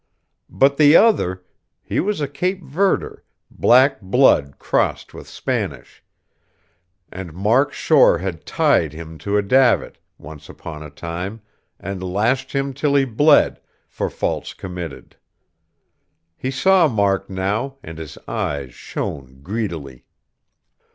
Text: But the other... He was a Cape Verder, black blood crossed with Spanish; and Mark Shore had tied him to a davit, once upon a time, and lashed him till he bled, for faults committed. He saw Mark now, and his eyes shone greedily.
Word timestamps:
But 0.49 0.77
the 0.77 0.95
other... 0.95 1.43
He 1.83 1.99
was 1.99 2.21
a 2.21 2.27
Cape 2.27 2.63
Verder, 2.63 3.21
black 3.51 4.01
blood 4.01 4.57
crossed 4.57 5.13
with 5.13 5.27
Spanish; 5.27 6.03
and 7.11 7.33
Mark 7.35 7.71
Shore 7.71 8.17
had 8.17 8.43
tied 8.43 8.93
him 8.93 9.19
to 9.19 9.37
a 9.37 9.43
davit, 9.43 9.99
once 10.17 10.49
upon 10.49 10.81
a 10.81 10.89
time, 10.89 11.41
and 11.79 12.01
lashed 12.01 12.51
him 12.53 12.73
till 12.73 12.95
he 12.95 13.05
bled, 13.05 13.61
for 13.87 14.09
faults 14.09 14.55
committed. 14.55 15.17
He 16.35 16.49
saw 16.49 16.87
Mark 16.87 17.29
now, 17.29 17.77
and 17.83 17.99
his 17.99 18.17
eyes 18.27 18.73
shone 18.73 19.43
greedily. 19.43 20.05